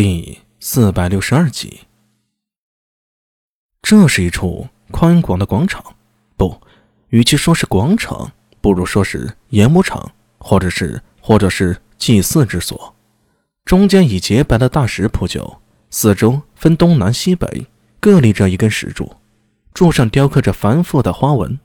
[0.00, 1.80] 第四百六十二集。
[3.82, 5.84] 这是一处宽广的广场，
[6.36, 6.60] 不，
[7.08, 8.30] 与其说是广场，
[8.60, 12.94] 不如说是演武场，或者是或者是祭祀之所。
[13.64, 17.66] 中间以洁白的大石铺就，四周分东南西北，
[17.98, 19.16] 各立着一根石柱，
[19.74, 21.58] 柱上雕刻着繁复的花纹，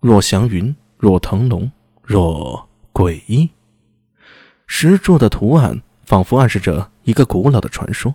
[0.00, 3.48] 若祥云，若腾龙，若诡异。
[4.66, 5.80] 石柱的图案。
[6.04, 8.14] 仿佛暗示着一个古老的传说，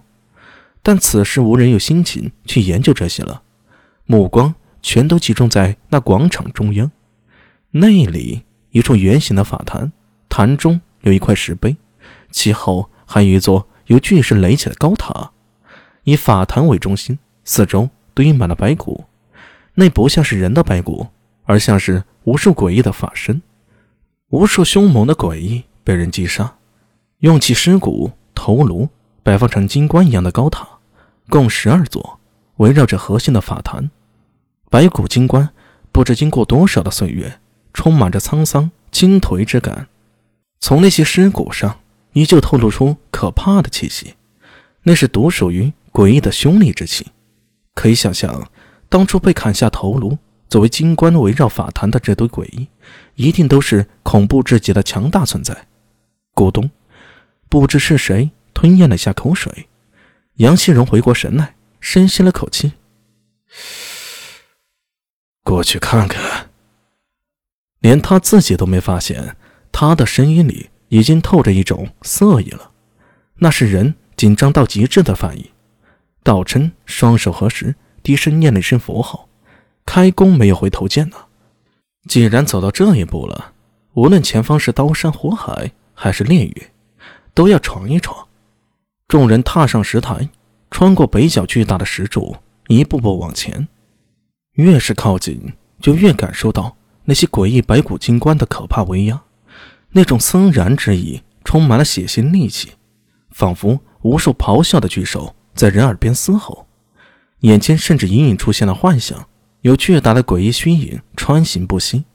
[0.84, 3.42] 但此时无人有心情去研究这些了，
[4.06, 6.92] 目光全都集中在那广场中央。
[7.72, 9.92] 那里一处圆形的法坛，
[10.30, 11.76] 坛中有一块石碑，
[12.30, 15.32] 其后还有一座由巨石垒起的高塔，
[16.04, 19.06] 以法坛为中心，四周堆满了白骨。
[19.74, 21.08] 那不像是人的白骨，
[21.46, 23.42] 而像是无数诡异的法身，
[24.30, 26.58] 无数凶猛的诡异被人击杀。
[27.22, 28.12] 用其尸骨
[28.44, 28.90] 头颅
[29.24, 30.68] 摆放成金棺一样的高塔，
[31.30, 32.20] 共十二座，
[32.58, 33.90] 围绕着核心的法坛。
[34.70, 35.48] 白骨金棺
[35.94, 37.40] 不知经过多少的岁月，
[37.74, 39.88] 充满着沧桑倾颓之感。
[40.60, 41.80] 从那些尸骨上，
[42.12, 44.16] 依旧透露出可怕的气息，
[44.82, 47.08] 那是独属于诡异的凶戾之气。
[47.74, 48.50] 可以想象，
[48.90, 50.18] 当初被砍下头颅
[50.50, 52.68] 作为金棺围绕法坛的这堆诡异，
[53.16, 55.68] 一定都是恐怖至极的强大存在。
[56.36, 56.70] 咕咚。
[57.54, 59.70] 不知是谁吞咽了下口水，
[60.38, 62.72] 杨希荣回过神来，深吸了口气。
[65.44, 66.50] 过去看看。
[67.82, 69.36] 连他自己都没发现，
[69.72, 72.72] 他的声音里已经透着一种色意了，
[73.36, 75.48] 那是人紧张到极致的反应。
[76.24, 79.30] 道琛双手合十，低声念了一声佛号，
[79.86, 81.28] 开弓没有回头箭了。
[82.08, 83.54] 既然走到这一步了，
[83.94, 86.70] 无论前方是刀山火海还是炼狱。
[87.34, 88.28] 都要闯一闯。
[89.08, 90.30] 众人踏上石台，
[90.72, 92.36] 穿过北角巨大的石柱，
[92.68, 93.68] 一步步往前。
[94.54, 99.22] 越是靠近，就越感受到那些诡异白骨精棺的可怕威压。
[99.92, 102.72] 那种森然之意，充满了血腥戾气，
[103.32, 106.68] 仿佛无数咆哮的巨兽在人耳边嘶吼。
[107.42, 109.28] 眼前甚至隐隐出现了幻象，
[109.62, 112.06] 有巨大的诡异虚影穿行不息。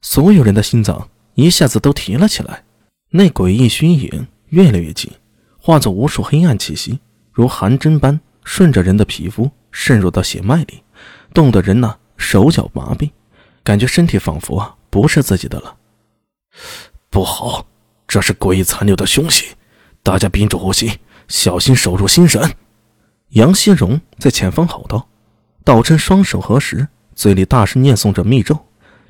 [0.00, 2.64] 所有人的心脏一下子都提了起来。
[3.10, 4.26] 那诡异虚影。
[4.54, 5.10] 越来越近，
[5.58, 7.00] 化作无数黑暗气息，
[7.32, 10.80] 如寒针般顺着人的皮肤渗入到血脉里，
[11.34, 13.10] 冻得人呐手脚麻痹，
[13.64, 15.74] 感觉身体仿佛啊不是自己的了。
[17.10, 17.66] 不好，
[18.06, 19.56] 这是诡异残留的凶气，
[20.04, 22.54] 大家屏住呼吸，小心守住心神。
[23.30, 25.08] 杨希荣在前方吼道。
[25.64, 28.56] 道真双手合十，嘴里大声念诵着密咒，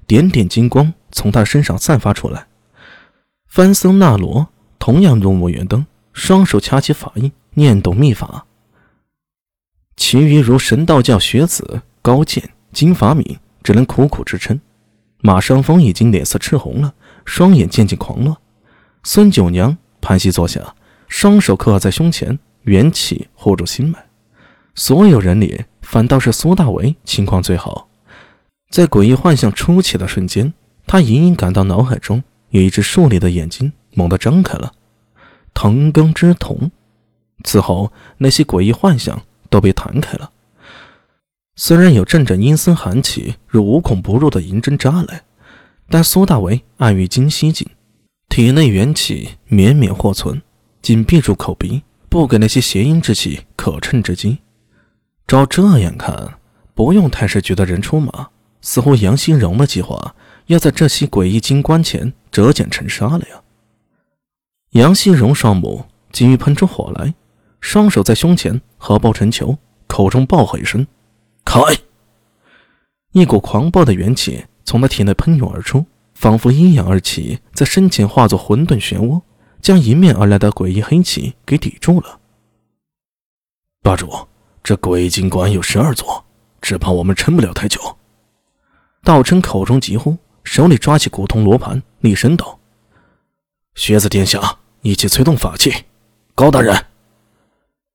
[0.06, 2.46] 点点金光从他身上散发出来。
[3.46, 4.48] 翻僧那罗。
[4.84, 8.44] 同样入目圆灯，双手掐起法印，念动秘法。
[9.96, 14.60] 其余如神道教学子高健、金法敏，只能苦苦支撑。
[15.22, 16.92] 马尚峰已经脸色赤红了，
[17.24, 18.36] 双眼渐渐狂乱。
[19.04, 20.74] 孙九娘盘膝坐下，
[21.08, 24.04] 双手刻在胸前，元气护住心脉。
[24.74, 27.88] 所有人里，反倒是苏大为情况最好。
[28.68, 30.52] 在诡异幻象初起的瞬间，
[30.86, 33.72] 他隐隐感到脑海中有一只竖立的眼睛。
[33.94, 34.72] 猛地张开了，
[35.54, 36.70] 藤根之瞳。
[37.42, 40.30] 此后，那些诡异幻想都被弹开了。
[41.56, 45.22] 虽然有阵阵阴森寒气如无孔不入的银针扎来，
[45.88, 47.68] 但苏大为暗喻精息紧，
[48.28, 50.42] 体内元气绵绵或存，
[50.82, 54.38] 紧闭住口鼻，不给那些邪阴之气可乘之机。
[55.26, 56.34] 照这样看，
[56.74, 60.16] 不用太师局的人出马，似乎杨新荣的计划
[60.46, 63.42] 要在这些诡异金棺前折戟沉沙了呀。
[64.74, 67.14] 杨希荣双目急于喷出火来，
[67.60, 70.84] 双手在胸前合抱成球，口中暴喝一声
[71.46, 71.60] ：“开！”
[73.12, 79.22] 一股狂暴的元气从他体内喷涌而出，仿佛阴阳二气在身前化作混沌漩涡，
[79.62, 82.18] 将迎面而来的诡异黑气给抵住了。
[83.80, 84.26] 霸主，
[84.64, 86.24] 这诡异金棺有十二座，
[86.60, 87.96] 只怕我们撑不了太久。
[89.04, 92.58] 道琛口中急呼，手里抓起古铜罗盘，厉声道
[93.76, 95.72] ：“靴子殿下。”一起催动法器，
[96.34, 96.84] 高大人。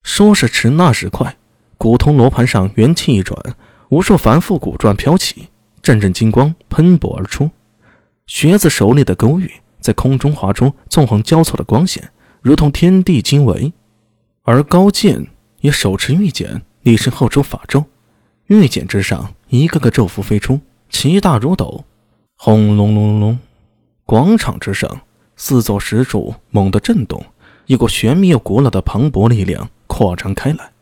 [0.02, 1.38] 说时迟，那时快，
[1.78, 3.40] 古铜罗盘上元气一转，
[3.90, 5.50] 无数繁复古篆飘起，
[5.84, 7.52] 阵阵金光喷薄而出。
[8.26, 12.10] 学子手里的勾玉在空中划出纵横交错的光线，
[12.42, 13.72] 如同天地经纬。
[14.42, 15.28] 而高剑
[15.62, 17.86] 也手持玉简，立身后出法咒，
[18.48, 20.60] 玉简之上一个个咒符飞出，
[20.90, 21.86] 其大如斗。
[22.36, 23.40] 轰隆隆隆隆，
[24.06, 25.02] 广场之上。
[25.42, 27.26] 四座石柱猛地震动，
[27.66, 30.74] 一股玄秘又古老的磅礴力量扩张开来。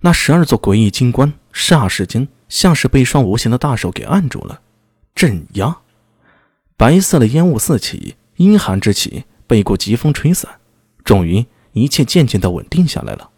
[0.00, 4.60] 那十二座诡异金棺霎时间像是被一双无形的大手给按住了，
[5.14, 5.76] 镇压。
[6.76, 10.50] 白色的烟雾四起，阴寒之气被一股疾风吹散，
[11.04, 13.30] 终于一切渐渐的稳定下来了。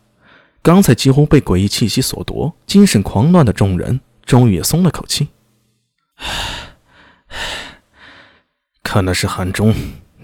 [0.62, 5.28] 刚才几乎被诡异气息所夺、精神狂乱的众人，终于也松了口气。
[8.82, 9.74] 看来是韩中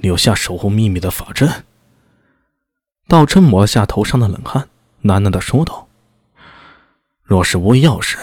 [0.03, 1.65] 留下守护秘密的法阵。
[3.09, 4.69] 道琛抹了下头上的冷汗，
[5.05, 5.89] 喃喃的说道。
[7.23, 8.19] 若是无钥匙，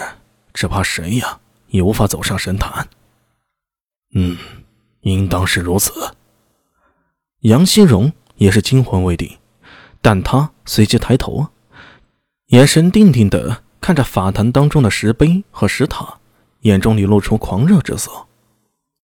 [0.52, 2.86] 只怕谁呀也无法走上神坛。
[4.12, 4.36] 嗯，
[5.00, 6.14] 应当是如此。
[7.40, 9.38] 杨希荣也是惊魂未定，
[10.02, 11.48] 但他随即抬头，
[12.48, 16.18] 眼神定定的看着法坛当中的石碑和石塔，
[16.60, 18.26] 眼中流露出狂热之色。